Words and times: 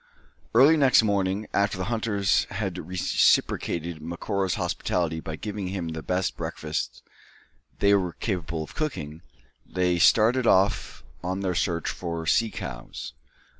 Early 0.55 0.77
next 0.77 1.03
morning, 1.03 1.45
after 1.53 1.77
the 1.77 1.83
hunters 1.83 2.45
had 2.49 2.87
reciprocated 2.89 4.01
Macora's 4.01 4.55
hospitality 4.55 5.19
by 5.19 5.35
giving 5.35 5.67
him 5.67 5.89
the 5.89 6.01
best 6.01 6.35
breakfast 6.35 7.03
they 7.77 7.93
were 7.93 8.13
capable 8.13 8.63
of 8.63 8.73
cooking, 8.73 9.21
they 9.63 9.99
started 9.99 10.47
off 10.47 11.03
on 11.23 11.41
their 11.41 11.53
search 11.53 11.87
for 11.91 12.25
sea 12.25 12.49
cows. 12.49 13.13